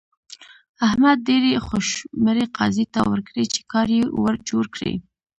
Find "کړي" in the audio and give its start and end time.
4.75-4.93